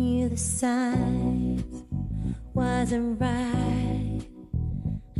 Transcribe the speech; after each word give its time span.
Knew 0.00 0.30
the 0.30 0.36
signs 0.40 1.84
wasn't 2.54 3.20
right. 3.20 4.24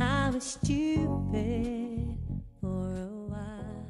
I 0.01 0.33
was 0.33 0.57
stupid 0.57 2.17
for 2.57 2.89
a 2.89 3.13
while. 3.29 3.85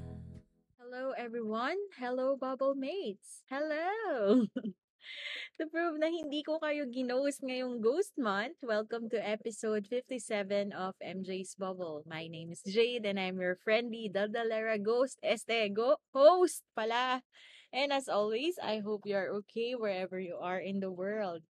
Hello 0.76 1.16
everyone! 1.16 1.80
Hello 1.96 2.36
Bubble 2.36 2.76
Mates! 2.76 3.40
Hello! 3.48 4.44
to 5.58 5.64
prove 5.72 5.96
na 5.96 6.12
hindi 6.12 6.44
ko 6.44 6.60
kayo 6.60 6.84
ginost 6.92 7.40
ngayong 7.40 7.80
Ghost 7.80 8.20
Month, 8.20 8.60
welcome 8.60 9.08
to 9.16 9.18
episode 9.24 9.88
57 9.88 10.76
of 10.76 11.00
MJ's 11.00 11.56
Bubble. 11.56 12.04
My 12.04 12.28
name 12.28 12.52
is 12.52 12.68
Jade 12.68 13.08
and 13.08 13.16
I'm 13.16 13.40
your 13.40 13.56
friendly 13.64 14.12
Daldalera 14.12 14.76
Ghost 14.76 15.24
Estego 15.24 16.04
host 16.12 16.68
pala. 16.76 17.24
And 17.72 17.96
as 17.96 18.12
always, 18.12 18.60
I 18.60 18.84
hope 18.84 19.08
you 19.08 19.16
are 19.16 19.32
okay 19.44 19.80
wherever 19.80 20.20
you 20.20 20.36
are 20.36 20.60
in 20.60 20.84
the 20.84 20.92
world. 20.92 21.48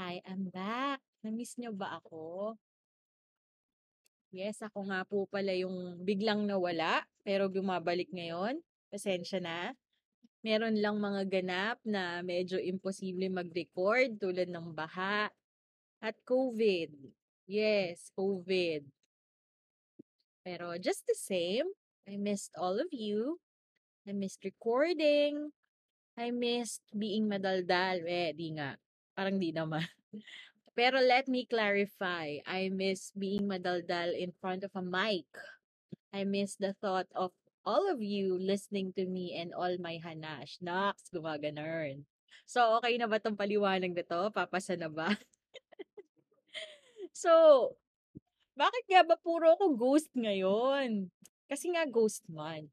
I 0.00 0.24
am 0.24 0.48
back. 0.48 1.04
Na-miss 1.20 1.60
nyo 1.60 1.76
ba 1.76 2.00
ako? 2.00 2.56
Yes, 4.32 4.64
ako 4.64 4.88
nga 4.88 5.04
po 5.04 5.28
pala 5.28 5.52
yung 5.52 6.00
biglang 6.04 6.48
nawala, 6.48 7.04
pero 7.20 7.52
bumabalik 7.52 8.08
ngayon. 8.16 8.64
Pasensya 8.88 9.40
na. 9.40 9.76
Meron 10.40 10.80
lang 10.80 10.96
mga 10.96 11.28
ganap 11.28 11.76
na 11.84 12.24
medyo 12.24 12.56
imposible 12.56 13.28
mag-record 13.28 14.16
tulad 14.16 14.48
ng 14.48 14.72
baha 14.72 15.28
at 16.00 16.16
COVID. 16.24 16.92
Yes, 17.44 18.08
COVID. 18.16 18.88
Pero 20.46 20.80
just 20.80 21.04
the 21.04 21.18
same, 21.18 21.68
I 22.08 22.16
missed 22.16 22.56
all 22.56 22.80
of 22.80 22.88
you. 22.94 23.36
I 24.06 24.14
missed 24.14 24.46
recording. 24.46 25.50
I 26.14 26.30
missed 26.30 26.86
being 26.94 27.26
madaldal. 27.26 28.06
Eh, 28.06 28.30
di 28.38 28.54
nga. 28.54 28.78
Parang 29.18 29.34
di 29.34 29.50
naman. 29.50 29.82
Pero 30.78 31.02
let 31.02 31.26
me 31.26 31.42
clarify. 31.42 32.38
I 32.46 32.70
miss 32.70 33.10
being 33.18 33.50
madaldal 33.50 34.14
in 34.14 34.30
front 34.38 34.62
of 34.62 34.70
a 34.78 34.84
mic. 34.84 35.26
I 36.14 36.22
miss 36.22 36.54
the 36.54 36.78
thought 36.78 37.10
of 37.18 37.34
all 37.66 37.90
of 37.90 37.98
you 37.98 38.38
listening 38.38 38.94
to 38.94 39.10
me 39.10 39.34
and 39.34 39.50
all 39.50 39.74
my 39.82 39.98
hanash. 39.98 40.62
Nox, 40.62 41.10
gumaganon. 41.10 42.06
So, 42.46 42.78
okay 42.78 42.94
na 43.02 43.10
ba 43.10 43.18
tong 43.18 43.34
paliwanag 43.34 43.90
na 43.90 44.06
to? 44.06 44.30
Papasa 44.30 44.78
na 44.78 44.86
ba? 44.86 45.10
so, 47.26 47.74
bakit 48.54 48.86
nga 48.86 49.02
ba 49.02 49.18
puro 49.18 49.58
ako 49.58 49.74
ghost 49.74 50.14
ngayon? 50.14 51.10
Kasi 51.50 51.74
nga 51.74 51.82
ghost 51.90 52.22
man. 52.30 52.70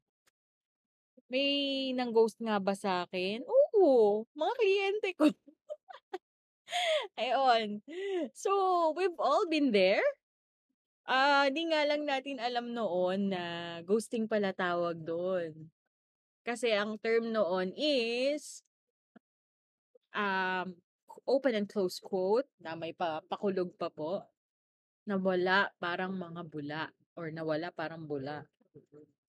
May 1.34 1.90
nang-ghost 1.98 2.38
nga 2.38 2.62
ba 2.62 2.78
sa 2.78 3.02
akin? 3.02 3.42
Oo, 3.42 4.22
mga 4.38 4.54
kliyente 4.54 5.10
ko. 5.18 5.26
Ayun. 7.18 7.82
So, 8.30 8.54
we've 8.94 9.18
all 9.18 9.42
been 9.50 9.74
there. 9.74 10.06
Ah, 11.10 11.50
di 11.50 11.66
nga 11.66 11.82
lang 11.90 12.06
natin 12.06 12.38
alam 12.38 12.70
noon 12.70 13.34
na 13.34 13.42
ghosting 13.82 14.30
pala 14.30 14.54
tawag 14.54 15.02
doon. 15.02 15.74
Kasi 16.46 16.70
ang 16.70 17.02
term 17.02 17.34
noon 17.34 17.74
is 17.74 18.62
um, 20.14 20.70
open 21.26 21.58
and 21.58 21.66
close 21.66 21.98
quote 21.98 22.46
na 22.62 22.78
may 22.78 22.94
pa, 22.94 23.18
pakulog 23.26 23.74
pa 23.74 23.90
po. 23.90 24.22
Nawala 25.02 25.74
parang 25.82 26.14
mga 26.14 26.46
bula 26.46 26.82
or 27.18 27.34
nawala 27.34 27.74
parang 27.74 28.06
bula. 28.06 28.46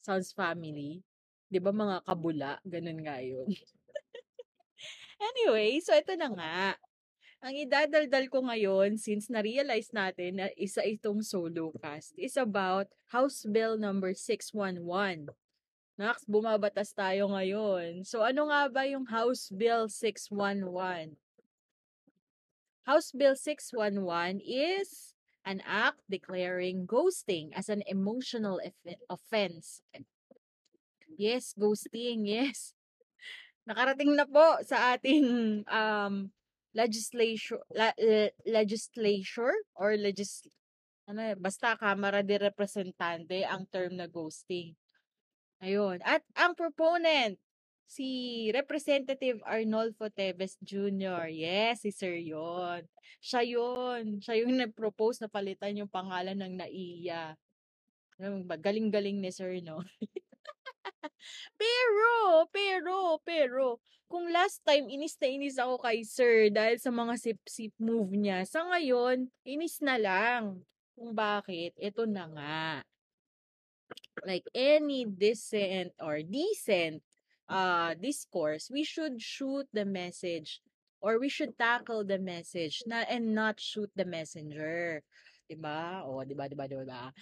Sounds 0.05 0.29
family. 0.37 1.01
'Di 1.49 1.59
ba 1.61 1.71
mga 1.71 2.01
kabula, 2.05 2.57
ganun 2.65 2.99
nga 3.05 3.21
'yun. 3.21 3.45
anyway, 5.29 5.77
so 5.79 5.93
ito 5.93 6.13
na 6.17 6.29
nga. 6.33 6.59
Ang 7.45 7.61
idadaldal 7.61 8.25
ko 8.33 8.41
ngayon 8.41 8.97
since 8.97 9.29
na-realize 9.29 9.93
natin 9.93 10.41
na 10.41 10.49
isa 10.57 10.81
itong 10.81 11.21
solo 11.21 11.69
cast 11.77 12.17
is 12.17 12.33
about 12.41 12.89
House 13.13 13.45
Bill 13.45 13.77
number 13.77 14.17
611. 14.17 15.29
Nax, 15.95 16.25
bumabatas 16.25 16.91
tayo 16.97 17.29
ngayon. 17.29 18.01
So 18.01 18.25
ano 18.25 18.49
nga 18.49 18.65
ba 18.65 18.89
yung 18.89 19.05
House 19.13 19.53
Bill 19.53 19.85
611? 19.85 21.15
House 22.89 23.13
Bill 23.13 23.37
611 23.37 24.41
is 24.41 25.13
an 25.45 25.61
act 25.61 26.01
declaring 26.09 26.89
ghosting 26.89 27.53
as 27.53 27.69
an 27.69 27.85
emotional 27.85 28.57
offense 29.05 29.85
Yes, 31.15 31.55
ghosting, 31.55 32.27
yes. 32.27 32.75
Nakarating 33.65 34.13
na 34.13 34.27
po 34.27 34.61
sa 34.67 34.93
ating 34.93 35.63
um 35.65 36.29
legislature 36.75 37.63
la, 37.71 37.95
le, 37.95 38.35
legislature 38.43 39.55
or 39.79 39.95
legis 39.95 40.43
ano 41.07 41.33
basta 41.39 41.79
Kamara 41.79 42.19
de 42.19 42.35
Representante 42.35 43.47
ang 43.47 43.63
term 43.71 43.95
na 43.95 44.05
ghosting. 44.11 44.75
Ayun. 45.63 46.03
At 46.03 46.21
ang 46.35 46.53
proponent 46.53 47.39
si 47.87 48.49
Representative 48.51 49.39
Arnolfo 49.45 50.09
Teves 50.11 50.57
Jr. 50.59 51.29
Yes, 51.31 51.85
si 51.85 51.93
Sir 51.93 52.17
yon. 52.19 52.83
Siya 53.21 53.41
yon. 53.45 54.19
Siya 54.19 54.41
yung 54.43 54.57
nag-propose 54.57 55.21
na 55.23 55.29
palitan 55.31 55.77
yung 55.77 55.89
pangalan 55.89 56.37
ng 56.37 56.53
NAIA. 56.59 57.37
Galing-galing 58.61 59.21
ni 59.21 59.31
Sir, 59.31 59.61
no? 59.61 59.85
Pero, 61.57 62.45
pero, 62.51 62.95
pero, 63.23 63.65
kung 64.05 64.29
last 64.29 64.61
time 64.61 64.87
inis 64.87 65.17
na 65.17 65.27
inis 65.27 65.57
ako 65.57 65.81
kay 65.81 66.05
sir 66.05 66.53
dahil 66.53 66.77
sa 66.77 66.93
mga 66.93 67.13
sip-sip 67.17 67.73
move 67.81 68.13
niya, 68.13 68.45
sa 68.45 68.63
ngayon, 68.69 69.27
inis 69.43 69.81
na 69.81 69.97
lang. 69.97 70.61
Kung 70.95 71.11
bakit, 71.11 71.75
ito 71.75 72.07
na 72.07 72.25
nga. 72.31 72.67
Like 74.23 74.47
any 74.55 75.03
decent 75.03 75.91
or 75.99 76.23
decent 76.23 77.03
uh, 77.51 77.93
discourse, 77.99 78.71
we 78.71 78.87
should 78.87 79.19
shoot 79.19 79.67
the 79.75 79.83
message 79.83 80.63
or 81.03 81.19
we 81.19 81.29
should 81.29 81.53
tackle 81.59 82.01
the 82.07 82.17
message 82.17 82.81
na 82.87 83.03
and 83.05 83.35
not 83.35 83.59
shoot 83.59 83.91
the 83.93 84.07
messenger. 84.07 85.03
'Di 85.45 85.59
ba? 85.59 86.01
O, 86.07 86.25
'di 86.25 86.33
ba, 86.33 86.49
'di 86.49 86.57
ba, 86.57 86.65
'di 86.65 86.81
ba? 86.87 87.13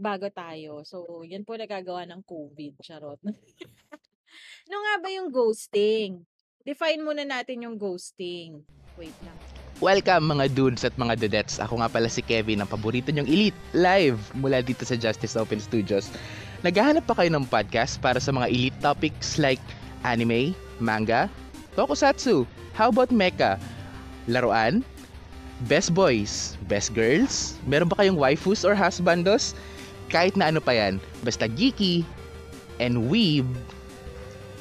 Bago 0.00 0.26
tayo. 0.32 0.82
So, 0.84 1.22
yan 1.24 1.44
po 1.44 1.56
nagagawa 1.56 2.08
ng 2.08 2.24
COVID. 2.24 2.80
Charot. 2.80 3.20
no 4.70 4.76
nga 4.82 4.94
ba 5.00 5.08
yung 5.12 5.28
ghosting? 5.28 6.24
Define 6.66 7.00
muna 7.04 7.22
natin 7.22 7.62
yung 7.62 7.76
ghosting. 7.78 8.64
Wait 8.98 9.14
lang. 9.22 9.36
Welcome 9.76 10.32
mga 10.32 10.56
dudes 10.56 10.88
at 10.88 10.96
mga 10.96 11.20
dudettes. 11.20 11.60
Ako 11.60 11.84
nga 11.84 11.92
pala 11.92 12.08
si 12.08 12.24
Kevin, 12.24 12.64
ang 12.64 12.70
paborito 12.70 13.12
nyong 13.12 13.28
elite, 13.28 13.60
live 13.76 14.16
mula 14.32 14.64
dito 14.64 14.88
sa 14.88 14.96
Justice 14.96 15.36
Open 15.36 15.60
Studios. 15.60 16.08
Naghahanap 16.64 17.04
pa 17.04 17.12
kayo 17.12 17.28
ng 17.36 17.44
podcast 17.44 18.00
para 18.00 18.16
sa 18.16 18.32
mga 18.32 18.48
elite 18.48 18.78
topics 18.80 19.36
like 19.36 19.60
anime, 20.08 20.56
manga, 20.80 21.28
tokusatsu, 21.76 22.48
how 22.72 22.88
about 22.88 23.12
mecha, 23.12 23.60
laruan, 24.24 24.80
Best 25.64 25.96
boys, 25.96 26.52
best 26.68 26.92
girls, 26.92 27.56
meron 27.64 27.88
ba 27.88 27.96
kayong 27.96 28.20
waifus 28.20 28.60
or 28.60 28.76
husbandos? 28.76 29.56
Kahit 30.12 30.36
na 30.36 30.52
ano 30.52 30.60
pa 30.60 30.76
yan, 30.76 31.00
basta 31.24 31.48
geeky 31.48 32.04
and 32.76 33.08
weeb, 33.08 33.48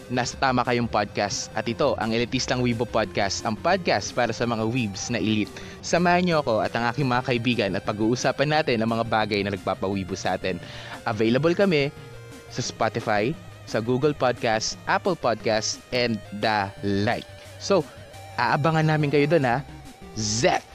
nasa 0.07 0.39
tama 0.39 0.63
kayong 0.63 0.87
podcast. 0.87 1.51
At 1.51 1.67
ito, 1.67 1.99
ang 1.99 2.15
Elitistang 2.15 2.63
Weibo 2.63 2.87
Podcast, 2.87 3.43
ang 3.43 3.59
podcast 3.59 4.15
para 4.15 4.31
sa 4.31 4.47
mga 4.47 4.63
weebs 4.71 5.11
na 5.11 5.19
elite. 5.19 5.51
Samahan 5.83 6.23
niyo 6.23 6.39
ako 6.39 6.63
at 6.63 6.71
ang 6.77 6.87
aking 6.87 7.11
mga 7.11 7.23
kaibigan 7.27 7.71
at 7.75 7.83
pag-uusapan 7.83 8.55
natin 8.55 8.79
ang 8.79 8.89
mga 8.89 9.03
bagay 9.03 9.43
na 9.43 9.51
nagpapawibo 9.51 10.15
sa 10.15 10.39
atin. 10.39 10.63
Available 11.03 11.53
kami 11.57 11.91
sa 12.53 12.63
Spotify, 12.63 13.35
sa 13.67 13.81
Google 13.81 14.15
Podcast, 14.15 14.79
Apple 14.87 15.17
Podcast, 15.17 15.81
and 15.91 16.21
the 16.39 16.71
like. 17.03 17.27
So, 17.57 17.83
aabangan 18.37 18.87
namin 18.87 19.11
kayo 19.11 19.27
doon 19.27 19.43
ha. 19.43 19.57
Zet! 20.15 20.74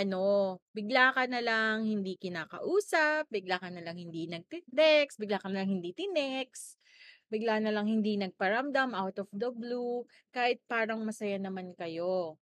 Ano, 0.00 0.56
bigla 0.72 1.12
ka 1.12 1.28
na 1.28 1.44
lang 1.44 1.84
hindi 1.84 2.16
kinakausap, 2.16 3.28
bigla 3.28 3.60
ka 3.60 3.68
na 3.68 3.84
lang 3.84 4.00
hindi 4.00 4.24
nagtitext, 4.24 5.20
bigla 5.20 5.36
ka 5.36 5.52
na 5.52 5.60
lang 5.60 5.70
hindi 5.76 5.92
tinext, 5.92 6.80
bigla 7.28 7.60
na 7.60 7.70
lang 7.70 7.84
hindi 7.84 8.16
nagparamdam 8.16 8.96
out 8.96 9.20
of 9.20 9.28
the 9.36 9.52
blue, 9.52 10.08
kahit 10.32 10.64
parang 10.64 11.04
masaya 11.04 11.36
naman 11.36 11.76
kayo. 11.76 12.40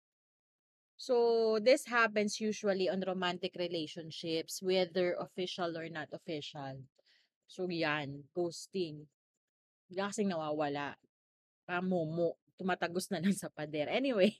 So, 0.95 1.57
this 1.59 1.87
happens 1.87 2.39
usually 2.39 2.87
on 2.87 3.03
romantic 3.03 3.55
relationships, 3.59 4.63
whether 4.63 5.15
official 5.19 5.75
or 5.75 5.87
not 5.91 6.07
official. 6.11 6.79
So, 7.47 7.67
yan, 7.67 8.27
ghosting. 8.31 9.07
Bigla 9.91 10.11
kasing 10.11 10.31
nawawala. 10.31 10.95
Pamumo. 11.67 12.39
Tumatagos 12.55 13.11
na 13.11 13.19
lang 13.19 13.35
sa 13.41 13.51
pader. 13.51 13.91
Anyway, 13.91 14.39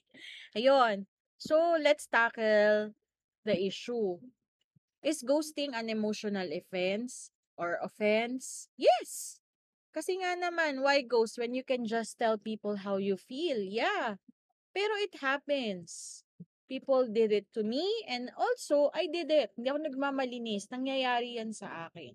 ayun. 0.56 1.04
So, 1.36 1.76
let's 1.76 2.08
tackle 2.08 2.96
the 3.46 3.54
issue. 3.54 4.18
Is 5.06 5.22
ghosting 5.22 5.70
an 5.72 5.86
emotional 5.86 6.50
offense 6.50 7.30
or 7.54 7.78
offense? 7.78 8.66
Yes! 8.74 9.38
Kasi 9.94 10.18
nga 10.20 10.34
naman, 10.34 10.82
why 10.82 11.00
ghost 11.00 11.38
when 11.38 11.54
you 11.54 11.62
can 11.62 11.86
just 11.86 12.18
tell 12.18 12.36
people 12.36 12.76
how 12.82 12.98
you 12.98 13.16
feel? 13.16 13.56
Yeah. 13.62 14.20
Pero 14.76 14.92
it 15.00 15.16
happens. 15.22 16.20
People 16.68 17.06
did 17.08 17.30
it 17.32 17.46
to 17.54 17.62
me 17.62 17.86
and 18.10 18.28
also 18.36 18.90
I 18.92 19.06
did 19.06 19.30
it. 19.30 19.54
Hindi 19.54 19.70
ako 19.72 19.80
nagmamalinis. 19.86 20.68
Nangyayari 20.68 21.40
yan 21.40 21.54
sa 21.54 21.88
akin. 21.88 22.12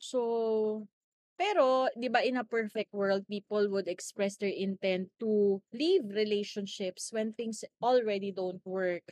So, 0.00 0.88
pero, 1.34 1.90
di 1.98 2.06
ba, 2.06 2.22
in 2.22 2.38
a 2.38 2.46
perfect 2.46 2.94
world, 2.94 3.26
people 3.26 3.66
would 3.70 3.90
express 3.90 4.38
their 4.38 4.54
intent 4.54 5.10
to 5.18 5.58
leave 5.74 6.06
relationships 6.06 7.10
when 7.10 7.34
things 7.34 7.66
already 7.82 8.30
don't 8.30 8.62
work. 8.62 9.02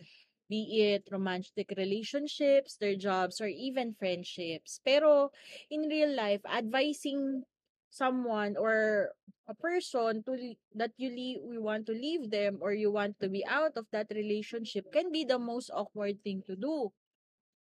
Be 0.53 0.93
it 0.93 1.09
romantic 1.09 1.73
relationships, 1.81 2.77
their 2.77 2.93
jobs, 2.93 3.41
or 3.41 3.49
even 3.49 3.97
friendships. 3.97 4.85
Pero, 4.85 5.33
in 5.73 5.89
real 5.89 6.13
life, 6.13 6.45
advising 6.45 7.49
someone 7.89 8.61
or 8.61 9.17
a 9.49 9.57
person 9.57 10.21
to 10.29 10.37
that 10.77 10.93
you 11.01 11.09
leave, 11.09 11.41
we 11.41 11.57
want 11.57 11.89
to 11.89 11.97
leave 11.97 12.29
them 12.29 12.61
or 12.61 12.77
you 12.77 12.93
want 12.93 13.17
to 13.25 13.33
be 13.33 13.41
out 13.49 13.81
of 13.81 13.89
that 13.97 14.13
relationship 14.13 14.93
can 14.93 15.09
be 15.09 15.25
the 15.25 15.41
most 15.41 15.73
awkward 15.73 16.21
thing 16.21 16.45
to 16.45 16.53
do. 16.53 16.93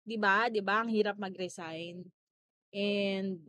'Di 0.04 0.20
ba? 0.20 0.52
'Di 0.52 0.60
ba? 0.60 0.84
Ang 0.84 0.92
hirap 0.92 1.16
mag-resign. 1.16 2.12
And 2.76 3.40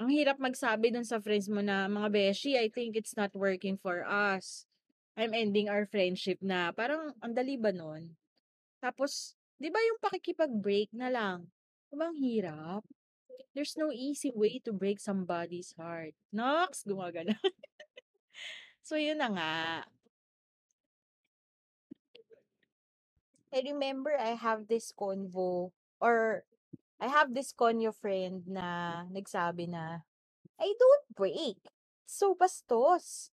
ang 0.00 0.08
hirap 0.12 0.40
magsabi 0.40 0.92
dun 0.92 1.08
sa 1.08 1.20
friends 1.20 1.48
mo 1.48 1.60
na, 1.64 1.88
mga 1.88 2.08
beshi, 2.12 2.56
I 2.56 2.68
think 2.72 2.96
it's 2.96 3.16
not 3.16 3.32
working 3.36 3.80
for 3.80 4.04
us. 4.04 4.64
I'm 5.16 5.32
ending 5.32 5.72
our 5.72 5.88
friendship 5.88 6.40
na. 6.44 6.72
Parang, 6.76 7.16
ang 7.24 7.32
dali 7.32 7.56
ba 7.56 7.72
nun? 7.72 8.12
Tapos, 8.80 9.34
di 9.56 9.72
ba 9.72 9.80
yung 9.80 10.00
pakikipag-break 10.00 10.92
na 10.92 11.08
lang? 11.08 11.38
Ang 11.92 12.16
hirap? 12.20 12.84
There's 13.56 13.76
no 13.80 13.88
easy 13.88 14.28
way 14.36 14.60
to 14.68 14.72
break 14.72 15.00
somebody's 15.00 15.72
heart. 15.80 16.12
Nox, 16.28 16.84
gumagana. 16.84 17.40
so, 18.86 19.00
yun 19.00 19.16
na 19.16 19.32
nga. 19.32 19.56
I 23.56 23.64
remember 23.64 24.12
I 24.12 24.36
have 24.36 24.68
this 24.68 24.92
convo 24.92 25.72
or 25.96 26.44
I 27.00 27.08
have 27.08 27.32
this 27.32 27.52
konyo 27.56 27.96
friend 27.96 28.44
na 28.44 29.04
nagsabi 29.08 29.68
na, 29.68 30.04
I 30.60 30.76
don't 30.76 31.06
break. 31.16 31.60
So, 32.04 32.36
bastos. 32.36 33.32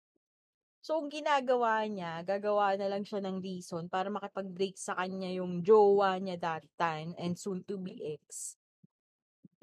So, 0.83 1.00
ang 1.00 1.07
ginagawa 1.07 1.88
niya, 1.88 2.27
gagawa 2.27 2.75
na 2.75 2.91
lang 2.91 3.07
siya 3.07 3.24
ng 3.24 3.39
reason 3.39 3.88
para 3.88 4.12
makipag-break 4.12 4.75
sa 4.75 5.00
kanya 5.00 5.31
yung 5.31 5.63
jowa 5.63 6.19
niya 6.19 6.35
that 6.44 6.68
time 6.75 7.15
and 7.15 7.39
soon 7.39 7.63
to 7.63 7.80
be 7.80 8.19
ex. 8.19 8.59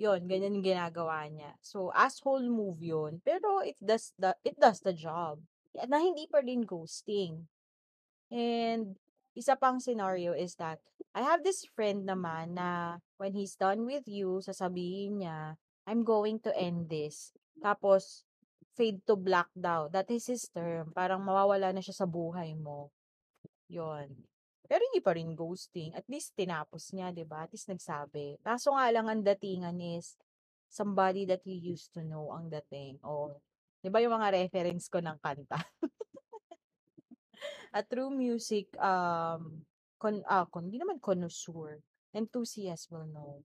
Yon, 0.01 0.25
ganyan 0.25 0.57
yung 0.57 0.65
ginagawa 0.65 1.29
niya. 1.29 1.53
So, 1.61 1.93
asshole 1.93 2.49
move 2.49 2.81
yun. 2.81 3.21
Pero, 3.21 3.61
it 3.61 3.77
does 3.77 4.17
the, 4.17 4.33
it 4.49 4.57
does 4.57 4.81
the 4.81 4.97
job. 4.97 5.45
Na 5.77 6.01
hindi 6.01 6.25
pa 6.25 6.41
rin 6.41 6.65
ghosting. 6.65 7.45
And, 8.33 8.97
isa 9.37 9.61
pang 9.61 9.77
scenario 9.77 10.33
is 10.33 10.57
that, 10.57 10.81
I 11.13 11.21
have 11.21 11.45
this 11.45 11.69
friend 11.69 12.09
naman 12.09 12.57
na 12.57 12.97
when 13.21 13.37
he's 13.37 13.61
done 13.61 13.85
with 13.85 14.09
you, 14.09 14.41
sasabihin 14.41 15.21
niya, 15.21 15.61
I'm 15.85 16.01
going 16.01 16.41
to 16.49 16.51
end 16.57 16.89
this. 16.89 17.37
Tapos, 17.61 18.25
fade 18.75 19.03
to 19.07 19.15
black 19.19 19.51
daw. 19.55 19.91
That 19.91 20.11
is 20.11 20.27
his 20.27 20.47
term. 20.51 20.95
Parang 20.95 21.23
mawawala 21.23 21.75
na 21.75 21.83
siya 21.83 22.05
sa 22.05 22.07
buhay 22.07 22.55
mo. 22.57 22.91
Yon. 23.71 24.11
Pero 24.71 24.83
hindi 24.87 25.03
pa 25.03 25.15
rin 25.15 25.35
ghosting. 25.35 25.91
At 25.95 26.07
least 26.07 26.39
tinapos 26.39 26.95
niya, 26.95 27.11
di 27.11 27.27
ba? 27.27 27.47
At 27.47 27.51
least 27.51 27.71
nagsabi. 27.71 28.39
Kaso 28.43 28.75
nga 28.75 28.87
lang 28.91 29.11
ang 29.11 29.23
datingan 29.27 29.79
is 29.83 30.15
somebody 30.71 31.27
that 31.27 31.43
you 31.43 31.59
used 31.59 31.91
to 31.91 32.07
know 32.07 32.31
ang 32.31 32.47
dating. 32.47 33.03
O, 33.03 33.35
di 33.83 33.91
ba 33.91 33.99
yung 33.99 34.15
mga 34.15 34.47
reference 34.47 34.87
ko 34.87 35.03
ng 35.03 35.19
kanta? 35.19 35.59
a 37.73 37.83
true 37.87 38.11
music 38.11 38.75
um 38.83 39.63
con 40.01 40.23
ah 40.27 40.47
con 40.51 40.67
hindi 40.67 40.81
naman 40.81 40.99
connoisseur 40.99 41.79
enthusiast 42.11 42.91
will 42.91 43.07
know 43.07 43.43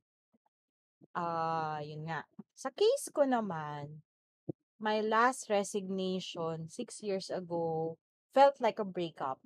ah 1.14 1.78
yun 1.86 2.10
nga 2.10 2.26
sa 2.58 2.74
case 2.74 3.14
ko 3.14 3.24
naman 3.28 4.02
my 4.80 5.00
last 5.02 5.50
resignation 5.50 6.68
six 6.68 7.02
years 7.02 7.30
ago 7.30 7.98
felt 8.34 8.60
like 8.60 8.80
a 8.80 8.88
breakup 8.88 9.40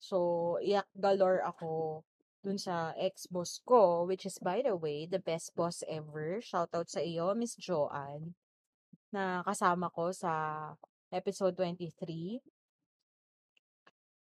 so 0.00 0.56
iyak 0.60 0.88
galore 0.96 1.44
ako 1.44 2.04
dun 2.44 2.60
sa 2.60 2.92
ex-boss 3.00 3.64
ko, 3.64 4.04
which 4.04 4.28
is, 4.28 4.36
by 4.36 4.60
the 4.60 4.76
way, 4.76 5.08
the 5.08 5.18
best 5.18 5.56
boss 5.56 5.80
ever. 5.88 6.44
Shout 6.44 6.68
out 6.76 6.92
sa 6.92 7.00
iyo, 7.00 7.32
Miss 7.32 7.56
Joanne, 7.56 8.36
na 9.08 9.40
kasama 9.48 9.88
ko 9.88 10.12
sa 10.12 10.76
episode 11.08 11.56
23. 11.56 12.44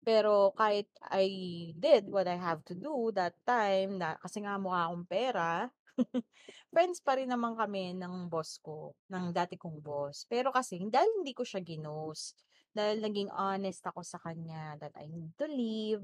Pero 0.06 0.54
kahit 0.54 0.86
I 1.10 1.26
did 1.74 2.06
what 2.06 2.30
I 2.30 2.38
have 2.38 2.62
to 2.70 2.78
do 2.78 3.10
that 3.18 3.34
time, 3.42 3.98
na 3.98 4.14
kasi 4.22 4.46
nga 4.46 4.54
mukha 4.54 4.86
akong 4.86 5.06
pera, 5.10 5.66
friends 6.72 7.00
pa 7.04 7.16
rin 7.18 7.28
naman 7.28 7.54
kami 7.54 7.92
ng 7.96 8.28
boss 8.32 8.58
ko, 8.62 8.96
ng 9.12 9.32
dati 9.32 9.60
kong 9.60 9.80
boss. 9.80 10.24
Pero 10.28 10.50
kasi, 10.50 10.80
dahil 10.88 11.22
hindi 11.22 11.32
ko 11.36 11.44
siya 11.44 11.60
ginos, 11.60 12.36
dahil 12.72 13.04
naging 13.04 13.28
honest 13.32 13.84
ako 13.84 14.00
sa 14.00 14.16
kanya 14.20 14.80
that 14.80 14.92
I 14.96 15.08
need 15.08 15.36
to 15.36 15.46
leave 15.46 16.02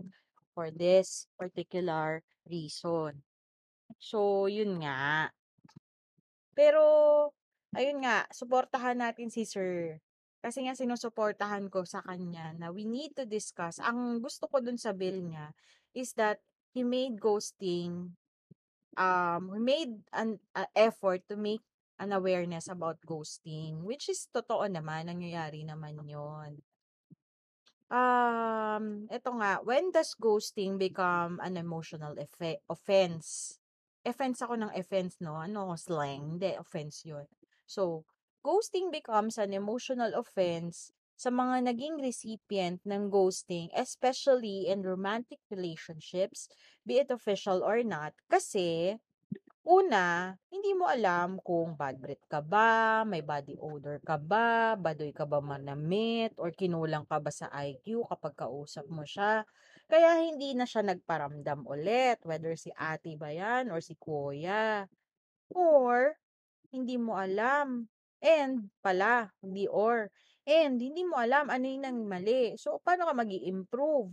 for 0.53 0.69
this 0.69 1.25
particular 1.41 2.21
reason. 2.45 3.25
So, 3.97 4.51
yun 4.51 4.85
nga. 4.85 5.33
Pero, 6.53 6.83
ayun 7.73 8.05
nga, 8.05 8.29
suportahan 8.35 9.01
natin 9.01 9.33
si 9.33 9.49
Sir 9.49 10.03
kasi 10.39 10.62
nga 10.62 10.75
sinusuportahan 10.79 11.67
ko 11.67 11.83
sa 11.83 11.99
kanya 12.07 12.55
na 12.55 12.71
we 12.71 12.87
need 12.87 13.11
to 13.19 13.27
discuss. 13.27 13.83
Ang 13.83 14.23
gusto 14.23 14.47
ko 14.47 14.62
dun 14.62 14.79
sa 14.79 14.95
bill 14.95 15.19
niya 15.19 15.51
is 15.99 16.15
that 16.15 16.39
he 16.71 16.87
made 16.87 17.19
ghosting, 17.19 18.15
um, 18.99 19.55
he 19.55 19.61
made 19.62 19.95
an 20.12 20.43
uh, 20.52 20.67
effort 20.75 21.23
to 21.31 21.38
make 21.38 21.62
an 21.99 22.12
awareness 22.12 22.69
about 22.69 22.99
ghosting, 23.07 23.87
which 23.87 24.11
is 24.11 24.26
totoo 24.35 24.67
naman, 24.67 25.07
nangyayari 25.07 25.62
naman 25.62 26.02
yon. 26.07 26.59
Um, 27.88 29.09
ito 29.09 29.31
nga, 29.40 29.64
when 29.64 29.88
does 29.88 30.12
ghosting 30.19 30.76
become 30.76 31.40
an 31.40 31.57
emotional 31.57 32.12
effe- 32.21 32.61
offense? 32.69 33.57
Offense 34.05 34.45
ako 34.45 34.61
ng 34.61 34.73
offense, 34.76 35.17
no? 35.25 35.40
Ano, 35.40 35.73
slang? 35.75 36.37
Hindi, 36.37 36.52
offense 36.55 37.02
yun. 37.09 37.25
So, 37.64 38.05
ghosting 38.45 38.93
becomes 38.93 39.40
an 39.40 39.57
emotional 39.57 40.12
offense 40.14 40.93
sa 41.19 41.35
mga 41.35 41.67
naging 41.67 41.99
recipient 41.99 42.79
ng 42.87 43.11
ghosting, 43.11 43.67
especially 43.75 44.71
in 44.71 44.87
romantic 44.87 45.43
relationships, 45.51 46.47
be 46.87 47.03
it 47.03 47.11
official 47.11 47.67
or 47.67 47.83
not, 47.83 48.15
kasi 48.31 48.95
Una, 49.69 50.33
hindi 50.49 50.73
mo 50.73 50.89
alam 50.89 51.37
kung 51.45 51.77
bad 51.77 52.01
breath 52.01 52.25
ka 52.25 52.41
ba, 52.41 53.05
may 53.05 53.21
body 53.21 53.53
odor 53.61 54.01
ka 54.01 54.17
ba, 54.17 54.73
badoy 54.81 55.13
ka 55.13 55.29
ba 55.29 55.45
manamit, 55.45 56.33
or 56.41 56.49
kinulang 56.57 57.05
ka 57.05 57.21
ba 57.21 57.29
sa 57.29 57.53
IQ 57.53 58.09
kapag 58.09 58.33
kausap 58.33 58.89
mo 58.89 59.05
siya. 59.05 59.45
Kaya 59.85 60.25
hindi 60.25 60.57
na 60.57 60.65
siya 60.65 60.89
nagparamdam 60.89 61.69
ulit, 61.69 62.17
whether 62.25 62.57
si 62.57 62.73
ate 62.81 63.21
ba 63.21 63.29
yan 63.29 63.69
or 63.69 63.85
si 63.85 63.93
kuya. 64.01 64.89
Or, 65.53 66.17
hindi 66.73 66.97
mo 66.97 67.21
alam 67.21 67.93
And 68.19 68.75
pala, 68.83 69.31
hindi 69.39 69.71
or. 69.71 70.11
And 70.49 70.81
hindi 70.81 71.05
mo 71.05 71.21
alam 71.21 71.52
ano 71.52 71.64
yung 71.69 71.85
nang 71.85 72.00
mali. 72.09 72.57
So, 72.57 72.81
paano 72.81 73.05
ka 73.05 73.12
mag 73.12 73.28
improve 73.28 74.09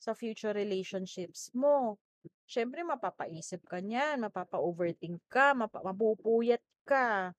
sa 0.00 0.16
future 0.16 0.56
relationships 0.56 1.52
mo? 1.52 2.00
Siyempre, 2.48 2.80
mapapaisip 2.80 3.60
ka 3.68 3.78
niyan, 3.84 4.24
mapapa-overthink 4.24 5.20
ka, 5.28 5.52
mapa- 5.52 5.84
mapupuyat 5.84 6.64
ka, 6.88 7.36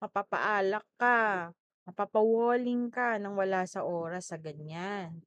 mapapaalak 0.00 0.86
ka, 0.96 1.52
mapapawalling 1.84 2.88
ka 2.88 3.20
nang 3.20 3.36
wala 3.36 3.68
sa 3.68 3.84
oras 3.84 4.32
sa 4.32 4.38
ganyan. 4.40 5.20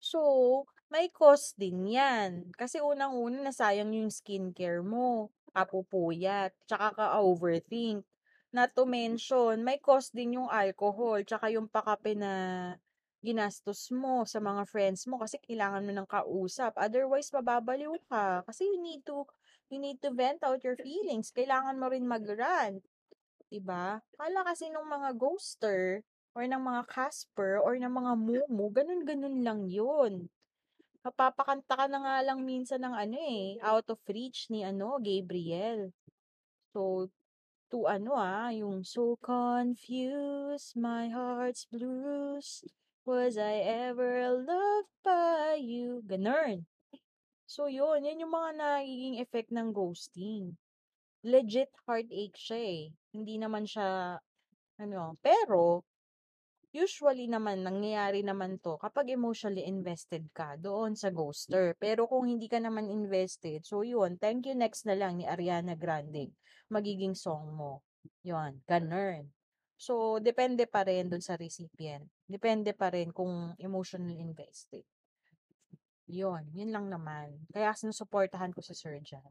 So, 0.00 0.64
may 0.88 1.12
cost 1.12 1.60
din 1.60 1.84
yan. 1.84 2.48
Kasi 2.56 2.80
unang-una, 2.80 3.52
nasayang 3.52 3.92
yung 3.92 4.08
skincare 4.08 4.80
mo, 4.80 5.28
kapupuyat, 5.52 6.56
tsaka 6.64 6.96
ka-overthink. 6.96 8.08
Not 8.50 8.74
to 8.74 8.82
mention, 8.82 9.62
may 9.62 9.78
cost 9.78 10.10
din 10.10 10.34
yung 10.34 10.50
alcohol, 10.50 11.22
tsaka 11.22 11.54
yung 11.54 11.70
pakape 11.70 12.18
na 12.18 12.32
ginastos 13.22 13.92
mo 13.94 14.26
sa 14.26 14.42
mga 14.42 14.66
friends 14.66 15.06
mo 15.06 15.22
kasi 15.22 15.38
kailangan 15.38 15.86
mo 15.86 15.92
ng 15.94 16.08
kausap. 16.08 16.74
Otherwise, 16.74 17.30
mababaliw 17.30 17.94
ka. 18.10 18.42
Kasi 18.48 18.66
you 18.66 18.82
need 18.82 19.06
to, 19.06 19.22
you 19.70 19.78
need 19.78 20.02
to 20.02 20.10
vent 20.10 20.42
out 20.42 20.58
your 20.66 20.74
feelings. 20.74 21.30
Kailangan 21.30 21.78
mo 21.78 21.86
rin 21.92 22.08
mag-rant. 22.08 22.82
Diba? 23.46 24.02
Kala 24.18 24.40
kasi 24.42 24.66
nung 24.72 24.88
mga 24.88 25.14
ghoster, 25.14 26.02
or 26.34 26.42
ng 26.46 26.62
mga 26.62 26.82
Casper, 26.90 27.58
or 27.62 27.74
ng 27.78 27.90
mga 27.90 28.12
Mumu, 28.18 28.66
ganun-ganun 28.70 29.42
lang 29.42 29.60
yun. 29.66 30.30
Mapapakanta 31.06 31.74
ka 31.74 31.86
na 31.86 31.98
nga 32.02 32.16
lang 32.22 32.42
minsan 32.42 32.82
ng 32.82 32.94
ano 32.94 33.16
eh, 33.18 33.58
out 33.62 33.86
of 33.90 34.00
reach 34.10 34.50
ni 34.50 34.62
ano, 34.62 34.98
Gabriel. 34.98 35.90
So, 36.70 37.10
to 37.70 37.86
ano 37.86 38.18
ah, 38.18 38.50
yung 38.50 38.82
so 38.82 39.16
confused, 39.22 40.74
my 40.74 41.08
heart's 41.08 41.66
blues, 41.70 42.66
was 43.06 43.38
I 43.38 43.62
ever 43.62 44.30
loved 44.34 44.90
by 45.06 45.56
you? 45.58 46.02
Ganun. 46.04 46.66
So, 47.50 47.66
yun, 47.66 48.06
yan 48.06 48.22
yung 48.22 48.30
mga 48.30 48.50
nagiging 48.58 49.16
effect 49.18 49.50
ng 49.50 49.74
ghosting. 49.74 50.54
Legit 51.26 51.70
heartache 51.86 52.38
siya 52.38 52.60
eh. 52.62 52.82
Hindi 53.10 53.42
naman 53.42 53.66
siya, 53.66 54.18
ano, 54.78 55.18
pero, 55.18 55.82
usually 56.70 57.26
naman, 57.26 57.66
nangyayari 57.66 58.22
naman 58.22 58.58
to 58.62 58.78
kapag 58.78 59.10
emotionally 59.10 59.66
invested 59.66 60.26
ka 60.30 60.54
doon 60.54 60.94
sa 60.94 61.10
ghoster. 61.10 61.74
Pero 61.78 62.06
kung 62.06 62.26
hindi 62.30 62.46
ka 62.46 62.62
naman 62.62 62.90
invested, 62.90 63.66
so 63.66 63.82
yun, 63.82 64.16
thank 64.16 64.46
you 64.46 64.54
next 64.54 64.86
na 64.86 64.94
lang 64.94 65.18
ni 65.18 65.26
Ariana 65.26 65.74
Grande, 65.74 66.30
magiging 66.70 67.14
song 67.18 67.54
mo. 67.54 67.82
Yun, 68.22 68.62
ganun. 68.64 69.28
So, 69.80 70.20
depende 70.20 70.68
pa 70.68 70.84
rin 70.84 71.08
dun 71.08 71.24
sa 71.24 71.40
recipient. 71.40 72.04
Depende 72.28 72.76
pa 72.76 72.92
rin 72.92 73.10
kung 73.16 73.56
emotionally 73.56 74.20
invested. 74.20 74.84
Yun, 76.10 76.50
yun 76.52 76.70
lang 76.74 76.90
naman. 76.90 77.46
Kaya 77.54 77.72
sinusuportahan 77.72 78.52
ko 78.52 78.60
si 78.60 78.74
Sir 78.76 78.98
dyan. 79.00 79.24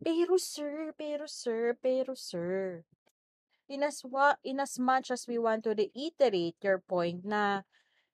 Pero 0.00 0.40
sir, 0.40 0.96
pero 0.96 1.28
sir, 1.28 1.76
pero 1.76 2.16
sir. 2.16 2.84
In 3.70 3.86
as, 3.86 4.02
wa, 4.02 4.34
in 4.42 4.58
as 4.58 4.82
much 4.82 5.14
as 5.14 5.30
we 5.30 5.38
want 5.38 5.62
to 5.62 5.78
reiterate 5.78 6.58
your 6.58 6.82
point 6.82 7.22
na 7.22 7.62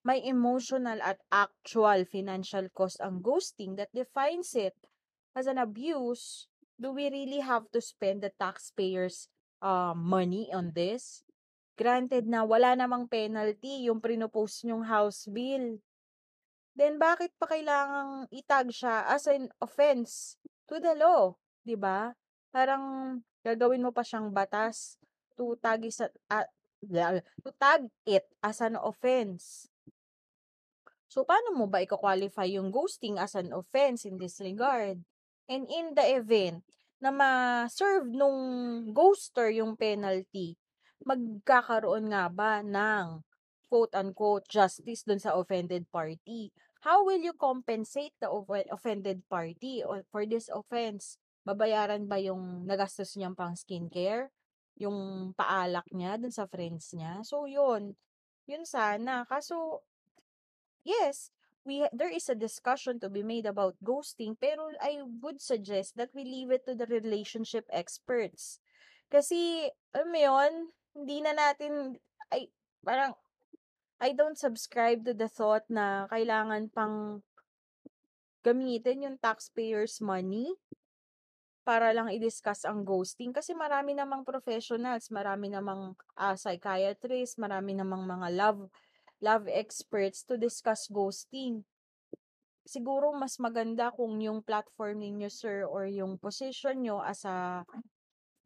may 0.04 0.20
emotional 0.20 1.00
at 1.00 1.16
actual 1.32 2.04
financial 2.04 2.68
cost 2.76 3.00
ang 3.00 3.24
ghosting 3.24 3.80
that 3.80 3.88
defines 3.96 4.52
it 4.52 4.76
as 5.32 5.48
an 5.48 5.56
abuse, 5.56 6.44
do 6.76 6.92
we 6.92 7.08
really 7.08 7.40
have 7.40 7.64
to 7.72 7.80
spend 7.80 8.20
the 8.20 8.28
taxpayers' 8.36 9.32
uh, 9.64 9.96
money 9.96 10.52
on 10.52 10.76
this? 10.76 11.24
Granted 11.80 12.28
na 12.28 12.44
wala 12.44 12.76
namang 12.76 13.08
penalty 13.08 13.88
yung 13.88 14.04
prinopose 14.04 14.60
nyong 14.68 14.84
house 14.84 15.24
bill. 15.24 15.80
Then 16.76 17.00
bakit 17.00 17.32
pa 17.40 17.48
kailangang 17.48 18.28
itag 18.28 18.68
siya 18.68 19.08
as 19.08 19.24
an 19.24 19.48
offense 19.64 20.36
to 20.68 20.76
the 20.76 20.92
law? 20.92 21.32
'di 21.64 21.80
ba? 21.80 22.12
Parang 22.52 23.18
gagawin 23.40 23.80
mo 23.80 23.88
pa 23.88 24.04
siyang 24.04 24.28
batas 24.28 25.00
to 25.36 25.56
tag 25.60 25.84
is 25.84 26.00
uh, 26.00 26.46
to 27.44 27.50
tag 27.60 27.88
it 28.04 28.26
as 28.42 28.60
an 28.60 28.76
offense. 28.76 29.68
So, 31.06 31.24
paano 31.24 31.56
mo 31.56 31.64
ba 31.70 31.80
i-qualify 31.80 32.50
yung 32.50 32.68
ghosting 32.68 33.16
as 33.16 33.38
an 33.38 33.54
offense 33.54 34.04
in 34.04 34.20
this 34.20 34.36
regard? 34.42 35.00
And 35.46 35.64
in 35.70 35.94
the 35.94 36.04
event 36.18 36.66
na 36.98 37.14
ma-serve 37.14 38.10
nung 38.10 38.40
ghoster 38.92 39.48
yung 39.48 39.78
penalty, 39.78 40.58
magkakaroon 41.06 42.10
nga 42.10 42.26
ba 42.28 42.60
ng 42.60 43.22
quote-unquote 43.70 44.46
justice 44.50 45.02
dun 45.06 45.22
sa 45.22 45.34
offended 45.38 45.86
party? 45.90 46.50
How 46.86 47.02
will 47.02 47.18
you 47.18 47.34
compensate 47.34 48.14
the 48.22 48.30
offended 48.70 49.26
party 49.26 49.82
for 50.10 50.22
this 50.22 50.46
offense? 50.52 51.18
Babayaran 51.46 52.06
ba 52.06 52.18
yung 52.18 52.66
nagastos 52.66 53.14
niyang 53.18 53.34
pang 53.34 53.54
skincare? 53.58 54.30
Yung 54.76 55.32
paalak 55.32 55.88
niya 55.92 56.20
dun 56.20 56.32
sa 56.32 56.44
friends 56.44 56.92
niya? 56.92 57.24
So, 57.24 57.48
yun. 57.48 57.96
Yun 58.44 58.64
sana. 58.68 59.24
Kaso, 59.24 59.82
yes, 60.84 61.32
we 61.66 61.82
there 61.90 62.12
is 62.12 62.30
a 62.30 62.38
discussion 62.38 63.02
to 63.02 63.10
be 63.10 63.26
made 63.26 63.42
about 63.42 63.74
ghosting 63.82 64.38
pero 64.38 64.70
I 64.78 65.02
would 65.02 65.42
suggest 65.42 65.98
that 65.98 66.14
we 66.14 66.22
leave 66.22 66.54
it 66.54 66.62
to 66.70 66.78
the 66.78 66.86
relationship 66.86 67.66
experts. 67.74 68.62
Kasi, 69.10 69.70
alam 69.94 70.10
mo 70.14 70.18
yun, 70.18 70.52
hindi 70.94 71.18
na 71.22 71.34
natin, 71.34 71.98
ay, 72.30 72.50
parang, 72.82 73.14
I 73.98 74.12
don't 74.12 74.36
subscribe 74.36 75.06
to 75.08 75.14
the 75.14 75.30
thought 75.30 75.64
na 75.72 76.06
kailangan 76.10 76.68
pang 76.74 77.24
gamitin 78.46 79.06
yung 79.08 79.18
taxpayers' 79.18 79.98
money 79.98 80.54
para 81.66 81.90
lang 81.90 82.06
i-discuss 82.14 82.62
ang 82.62 82.86
ghosting 82.86 83.34
kasi 83.34 83.50
marami 83.50 83.98
namang 83.98 84.22
professionals, 84.22 85.10
marami 85.10 85.50
namang 85.50 85.98
uh, 86.14 86.38
psychiatrists, 86.38 87.34
marami 87.34 87.74
namang 87.74 88.06
mga 88.06 88.28
love 88.38 88.70
love 89.18 89.50
experts 89.50 90.22
to 90.22 90.38
discuss 90.38 90.86
ghosting. 90.86 91.66
Siguro 92.62 93.10
mas 93.10 93.42
maganda 93.42 93.90
kung 93.90 94.22
yung 94.22 94.46
platform 94.46 95.02
ninyo 95.02 95.26
sir 95.26 95.66
or 95.66 95.90
yung 95.90 96.14
position 96.22 96.86
nyo 96.86 97.02
as 97.02 97.26
a 97.26 97.66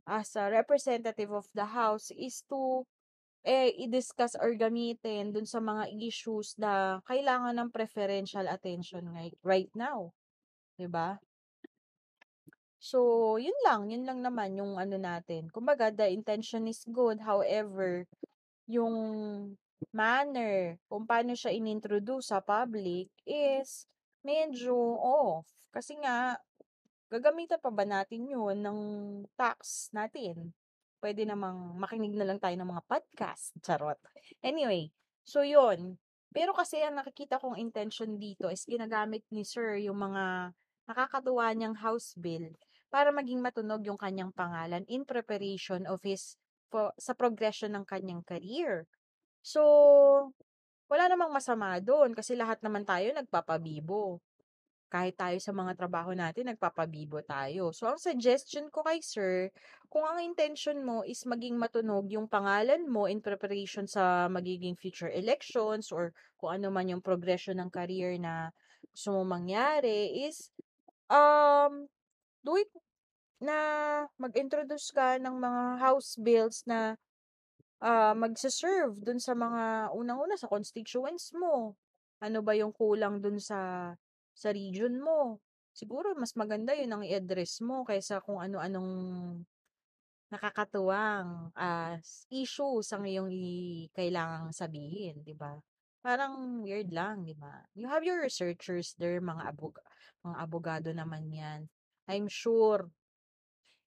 as 0.09 0.33
a 0.41 0.49
representative 0.49 1.29
of 1.29 1.45
the 1.53 1.77
house 1.77 2.09
is 2.17 2.41
to 2.49 2.89
eh, 3.45 3.73
i-discuss 3.85 4.37
or 4.37 4.53
gamitin 4.57 5.33
dun 5.33 5.49
sa 5.49 5.61
mga 5.61 5.89
issues 5.97 6.57
na 6.61 7.01
kailangan 7.09 7.57
ng 7.57 7.71
preferential 7.73 8.45
attention 8.49 9.09
right, 9.13 9.37
right 9.45 9.73
now. 9.77 10.13
'Di 10.77 10.89
ba? 10.89 11.21
So, 12.81 13.37
yun 13.37 13.55
lang, 13.63 13.93
yun 13.93 14.09
lang 14.09 14.25
naman 14.25 14.57
yung 14.57 14.81
ano 14.81 14.97
natin. 14.97 15.53
Kumbaga, 15.53 15.93
the 15.93 16.09
intention 16.09 16.65
is 16.65 16.81
good. 16.89 17.21
However, 17.21 18.09
yung 18.65 18.97
manner 19.93 20.81
kung 20.89 21.05
paano 21.05 21.37
siya 21.37 21.53
inintroduce 21.53 22.33
sa 22.33 22.41
public 22.41 23.13
is 23.29 23.85
medyo 24.25 24.75
off. 24.97 25.45
Kasi 25.71 26.01
nga, 26.01 26.41
gagamitan 27.13 27.61
pa 27.61 27.69
ba 27.69 27.85
natin 27.85 28.27
yun 28.27 28.65
ng 28.65 28.81
tax 29.37 29.93
natin? 29.93 30.57
pwede 31.01 31.25
namang 31.25 31.75
makinig 31.81 32.15
na 32.15 32.29
lang 32.29 32.39
tayo 32.39 32.55
ng 32.55 32.71
mga 32.71 32.85
podcast. 32.87 33.57
Charot. 33.65 33.97
Anyway, 34.45 34.93
so 35.25 35.41
yun. 35.41 35.97
Pero 36.31 36.55
kasi 36.55 36.79
ang 36.85 37.01
nakikita 37.01 37.41
kong 37.43 37.59
intention 37.59 38.21
dito 38.21 38.47
is 38.53 38.63
ginagamit 38.69 39.27
ni 39.35 39.43
Sir 39.43 39.81
yung 39.83 39.99
mga 39.99 40.55
nakakatuwa 40.87 41.51
niyang 41.51 41.75
house 41.75 42.15
bill 42.15 42.55
para 42.91 43.15
maging 43.15 43.41
matunog 43.41 43.81
yung 43.87 43.97
kanyang 43.97 44.35
pangalan 44.35 44.85
in 44.91 45.07
preparation 45.07 45.87
of 45.87 46.03
his 46.03 46.35
for, 46.69 46.91
sa 46.99 47.15
progression 47.15 47.73
ng 47.75 47.87
kanyang 47.87 48.23
career. 48.27 48.85
So, 49.41 49.63
wala 50.91 51.07
namang 51.07 51.31
masama 51.31 51.79
doon 51.79 52.13
kasi 52.13 52.35
lahat 52.35 52.61
naman 52.61 52.83
tayo 52.83 53.15
nagpapabibo 53.15 54.19
kahit 54.91 55.15
tayo 55.15 55.39
sa 55.39 55.55
mga 55.55 55.79
trabaho 55.79 56.11
natin, 56.11 56.51
nagpapabibo 56.51 57.23
tayo. 57.23 57.71
So, 57.71 57.87
ang 57.87 58.03
suggestion 58.03 58.75
ko 58.75 58.83
kay 58.83 58.99
sir, 58.99 59.47
kung 59.87 60.03
ang 60.03 60.19
intention 60.19 60.83
mo 60.83 61.07
is 61.07 61.23
maging 61.23 61.55
matunog 61.55 62.11
yung 62.11 62.27
pangalan 62.27 62.83
mo 62.91 63.07
in 63.07 63.23
preparation 63.23 63.87
sa 63.87 64.27
magiging 64.27 64.75
future 64.75 65.09
elections 65.15 65.95
or 65.95 66.11
kung 66.43 66.59
ano 66.59 66.75
man 66.75 66.91
yung 66.91 66.99
progression 66.99 67.63
ng 67.63 67.71
career 67.71 68.19
na 68.19 68.51
gusto 68.91 69.15
mo 69.15 69.23
mangyari 69.23 70.27
is, 70.27 70.51
um, 71.07 71.87
do 72.45 72.57
it 72.57 72.71
na 73.41 73.57
mag-introduce 74.21 74.93
ka 74.93 75.17
ng 75.17 75.37
mga 75.41 75.63
house 75.81 76.21
bills 76.21 76.61
na 76.69 76.97
uh, 77.81 78.13
magsaserve 78.13 79.01
dun 79.01 79.17
sa 79.17 79.33
mga 79.33 79.95
unang-una 79.97 80.37
sa 80.37 80.49
constituents 80.49 81.33
mo. 81.33 81.77
Ano 82.21 82.45
ba 82.45 82.53
yung 82.53 82.73
kulang 82.77 83.25
dun 83.25 83.41
sa 83.41 83.93
sa 84.37 84.49
region 84.53 85.01
mo. 85.01 85.41
Siguro 85.73 86.13
mas 86.17 86.37
maganda 86.37 86.77
yun 86.77 86.93
ang 86.93 87.05
i-address 87.05 87.65
mo 87.65 87.85
kaysa 87.85 88.21
kung 88.25 88.41
ano-anong 88.41 88.93
nakakatuwang 90.31 91.51
uh, 91.59 91.95
issues 92.31 92.87
ang 92.95 93.03
iyong 93.05 93.31
i- 93.35 93.91
kailangang 93.91 94.55
sabihin, 94.55 95.19
di 95.27 95.35
ba? 95.35 95.59
Parang 96.01 96.63
weird 96.63 96.95
lang, 96.95 97.27
di 97.27 97.35
ba? 97.35 97.67
You 97.75 97.91
have 97.91 98.07
your 98.07 98.23
researchers 98.23 98.95
there, 98.97 99.19
mga, 99.21 99.53
abog 99.53 99.77
mga 100.23 100.37
abogado 100.39 100.89
naman 100.95 101.29
yan. 101.35 101.67
I'm 102.09 102.31
sure 102.31 102.89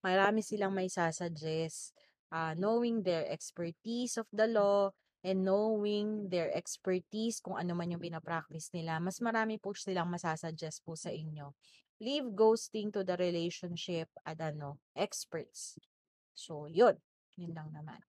marami 0.03 0.43
silang 0.43 0.75
may 0.75 0.91
sasuggest 0.91 1.95
uh, 2.33 2.53
knowing 2.57 3.05
their 3.05 3.23
expertise 3.29 4.17
of 4.17 4.27
the 4.33 4.49
law, 4.49 4.91
and 5.23 5.47
knowing 5.47 6.27
their 6.27 6.51
expertise 6.51 7.39
kung 7.39 7.55
ano 7.55 7.71
man 7.71 7.95
yung 7.95 8.03
pinapractice 8.03 8.75
nila, 8.75 8.99
mas 8.99 9.23
marami 9.23 9.55
po 9.55 9.71
silang 9.71 10.11
masasuggest 10.11 10.83
po 10.83 10.99
sa 10.99 11.09
inyo. 11.15 11.55
Leave 12.03 12.27
ghosting 12.35 12.91
to 12.91 13.07
the 13.07 13.15
relationship 13.15 14.11
at 14.27 14.35
ano, 14.43 14.83
experts. 14.91 15.79
So, 16.35 16.67
yun. 16.67 16.99
Yun 17.39 17.55
lang 17.55 17.71
naman. 17.71 18.03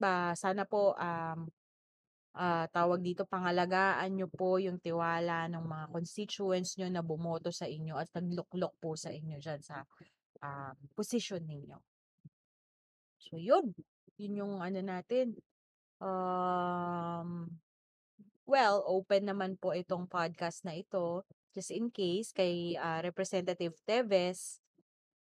Ba, 0.00 0.32
sana 0.32 0.64
po 0.64 0.96
um, 0.96 1.52
ah, 2.38 2.70
tawag 2.70 3.02
dito, 3.02 3.26
pangalagaan 3.26 4.14
nyo 4.14 4.30
po 4.30 4.62
yung 4.62 4.78
tiwala 4.78 5.50
ng 5.50 5.64
mga 5.66 5.86
constituents 5.90 6.78
nyo 6.78 6.86
na 6.86 7.02
bumoto 7.02 7.50
sa 7.50 7.66
inyo 7.66 7.98
at 7.98 8.06
nagluklok 8.14 8.78
po 8.78 8.94
sa 8.94 9.10
inyo 9.10 9.42
dyan 9.42 9.58
sa 9.58 9.82
um, 10.40 10.76
position 10.94 11.42
ninyo. 11.42 11.78
So, 13.18 13.36
yun. 13.36 13.74
Yun 14.18 14.34
yung 14.38 14.54
ano 14.62 14.78
natin. 14.78 15.34
Um, 15.98 17.58
well, 18.46 18.86
open 18.86 19.26
naman 19.26 19.58
po 19.58 19.74
itong 19.74 20.06
podcast 20.06 20.62
na 20.62 20.78
ito 20.78 21.26
just 21.58 21.74
in 21.74 21.90
case 21.90 22.30
kay 22.30 22.78
ah, 22.78 23.02
Representative 23.02 23.74
Teves 23.82 24.62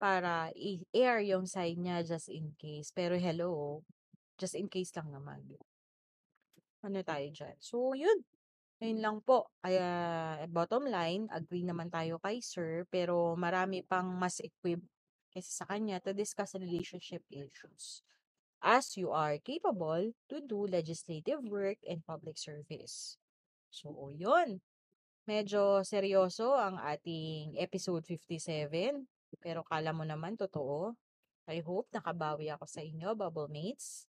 para 0.03 0.51
i-air 0.59 1.23
yung 1.23 1.47
side 1.47 1.79
niya 1.79 2.03
just 2.03 2.27
in 2.27 2.53
case. 2.59 2.91
Pero 2.91 3.15
hello, 3.15 3.81
just 4.35 4.59
in 4.59 4.67
case 4.67 4.91
lang 4.99 5.15
naman. 5.15 5.47
Ano 6.85 7.01
tayo 7.01 7.25
dyan? 7.33 7.57
So, 7.65 7.97
yun. 7.97 8.21
Ayun 8.85 9.01
lang 9.01 9.17
po. 9.25 9.49
Ay, 9.65 9.81
ah, 9.81 10.45
bottom 10.53 10.85
line, 10.85 11.25
agree 11.33 11.65
naman 11.65 11.89
tayo 11.89 12.21
kay 12.21 12.45
sir, 12.45 12.85
pero 12.93 13.33
marami 13.41 13.81
pang 13.81 14.05
mas 14.05 14.45
equipped 14.45 14.85
kaysa 15.33 15.65
sa 15.65 15.67
kanya 15.67 15.99
to 15.99 16.13
discuss 16.13 16.55
relationship 16.55 17.25
issues 17.33 18.05
as 18.65 18.97
you 18.97 19.13
are 19.13 19.37
capable 19.41 20.13
to 20.29 20.37
do 20.41 20.65
legislative 20.65 21.41
work 21.45 21.77
and 21.85 22.01
public 22.05 22.37
service. 22.41 23.21
So, 23.69 24.13
yun. 24.13 24.65
Medyo 25.25 25.85
seryoso 25.85 26.53
ang 26.57 26.77
ating 26.81 27.57
episode 27.57 28.05
57, 28.09 29.05
pero 29.41 29.65
kala 29.65 29.93
mo 29.93 30.05
naman 30.05 30.37
totoo. 30.37 30.93
I 31.49 31.61
hope 31.61 31.89
nakabawi 31.93 32.53
ako 32.53 32.65
sa 32.65 32.81
inyo, 32.81 33.13
Bubble 33.17 33.49
Mates. 33.53 34.09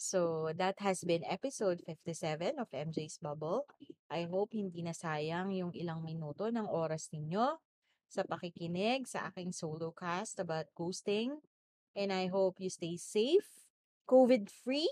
So, 0.00 0.48
that 0.56 0.80
has 0.80 1.04
been 1.04 1.28
episode 1.28 1.84
57 1.84 2.56
of 2.56 2.72
MJ's 2.72 3.20
Bubble. 3.20 3.68
I 4.08 4.24
hope 4.24 4.56
hindi 4.56 4.80
na 4.80 4.96
sayang 4.96 5.52
yung 5.52 5.76
ilang 5.76 6.00
minuto 6.00 6.48
ng 6.48 6.64
oras 6.64 7.12
ninyo 7.12 7.60
sa 8.08 8.24
pakikinig 8.24 9.04
sa 9.04 9.28
aking 9.28 9.52
solo 9.52 9.92
cast 9.92 10.40
about 10.40 10.72
ghosting. 10.72 11.44
And 11.92 12.16
I 12.16 12.32
hope 12.32 12.64
you 12.64 12.72
stay 12.72 12.96
safe, 12.96 13.68
COVID-free, 14.08 14.88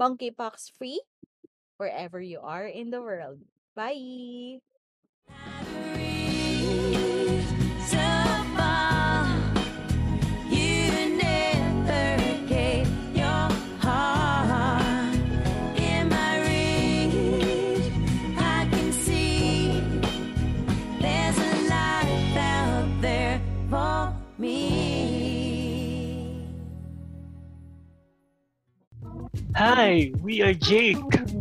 monkeypox-free, 0.00 1.04
wherever 1.76 2.16
you 2.16 2.40
are 2.40 2.64
in 2.64 2.88
the 2.88 3.04
world. 3.04 3.44
Bye! 3.76 4.64
Hi, 29.54 30.10
we 30.22 30.42
are 30.42 30.52
Jake, 30.54 30.98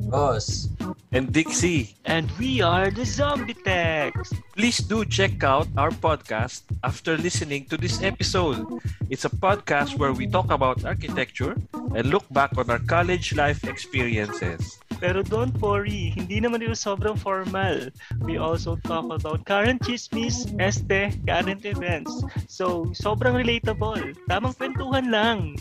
Boss, 0.10 0.70
and 1.12 1.34
Dixie. 1.34 1.96
and 2.06 2.30
we 2.38 2.62
are 2.62 2.92
the 2.92 3.06
Zombie 3.06 3.58
Text. 3.58 4.38
Please 4.54 4.78
do 4.80 5.04
check 5.06 5.42
out 5.44 5.68
our 5.78 5.90
podcast 5.90 6.62
after 6.84 7.18
listening 7.18 7.66
to 7.74 7.78
this 7.78 8.02
episode. 8.06 8.62
It's 9.10 9.26
a 9.26 9.34
podcast 9.34 9.98
where 9.98 10.14
we 10.14 10.28
talk 10.28 10.52
about 10.52 10.86
architecture 10.86 11.58
and 11.74 12.06
look 12.14 12.26
back 12.30 12.54
on 12.58 12.70
our 12.70 12.80
college 12.86 13.34
life 13.34 13.66
experiences. 13.66 14.78
Pero 15.02 15.26
don't 15.26 15.58
worry, 15.60 16.14
hindi 16.14 16.40
naman 16.40 16.62
ito 16.64 16.78
sobrang 16.78 17.18
formal. 17.18 17.90
We 18.22 18.38
also 18.38 18.78
talk 18.86 19.10
about 19.10 19.44
current 19.44 19.82
chismis, 19.84 20.48
este, 20.62 21.18
current 21.26 21.66
events. 21.66 22.24
So, 22.48 22.94
sobrang 22.94 23.36
relatable. 23.36 24.16
Tamang 24.30 24.54
kwentuhan 24.56 25.10
lang. 25.12 25.58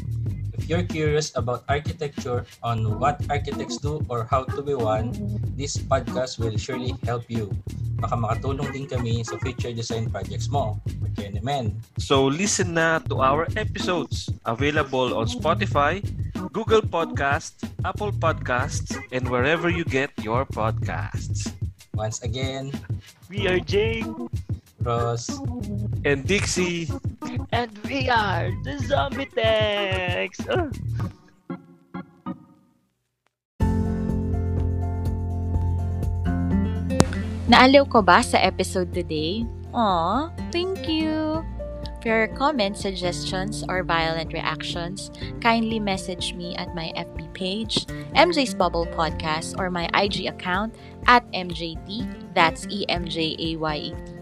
If 0.63 0.71
you're 0.71 0.87
curious 0.87 1.35
about 1.35 1.67
architecture, 1.67 2.47
on 2.63 3.03
what 3.03 3.19
architects 3.27 3.83
do 3.83 3.99
or 4.07 4.31
how 4.31 4.47
to 4.47 4.63
be 4.63 4.79
one, 4.79 5.11
this 5.59 5.75
podcast 5.75 6.39
will 6.39 6.55
surely 6.55 6.95
help 7.03 7.27
you. 7.27 7.51
Baka 7.99 8.15
makatulong 8.15 8.71
din 8.71 8.87
kami 8.87 9.27
sa 9.27 9.35
future 9.43 9.75
design 9.75 10.07
projects 10.07 10.47
mo. 10.47 10.79
Kaya 11.19 11.35
naman. 11.35 11.75
So 11.99 12.31
listen 12.31 12.79
na 12.79 13.03
to 13.11 13.19
our 13.19 13.51
episodes 13.59 14.31
available 14.47 15.19
on 15.19 15.27
Spotify, 15.27 15.99
Google 16.55 16.83
Podcasts, 16.83 17.67
Apple 17.83 18.15
Podcasts, 18.15 18.95
and 19.11 19.27
wherever 19.27 19.67
you 19.67 19.83
get 19.83 20.15
your 20.23 20.47
podcasts. 20.47 21.51
Once 21.99 22.23
again, 22.23 22.71
We 23.29 23.49
are 23.49 23.61
Jake, 23.61 24.05
Ross, 24.85 25.29
And 26.05 26.25
Dixie, 26.29 26.89
and 27.53 27.71
we 27.85 28.09
are 28.09 28.51
the 28.65 28.81
Zombie 28.81 29.29
Text. 29.29 30.49
Ah. 30.49 30.73
Naaliw 37.53 37.85
ko 37.93 38.01
ba 38.01 38.25
sa 38.25 38.41
episode 38.41 38.97
today? 38.97 39.45
Aw, 39.77 40.33
thank 40.49 40.89
you! 40.89 41.45
For 42.01 42.27
your 42.27 42.33
comments, 42.35 42.83
suggestions, 42.83 43.63
or 43.69 43.85
violent 43.87 44.33
reactions, 44.33 45.13
kindly 45.39 45.79
message 45.79 46.35
me 46.35 46.57
at 46.57 46.75
my 46.75 46.91
FB 46.99 47.31
page, 47.31 47.87
MJ's 48.17 48.57
Bubble 48.57 48.91
Podcast, 48.91 49.55
or 49.61 49.71
my 49.71 49.87
IG 49.95 50.27
account 50.27 50.75
at 51.07 51.23
MJT, 51.31 52.09
that's 52.35 52.67
E 52.73 52.89
E-M-J-A-Y-E-T. 52.89 54.22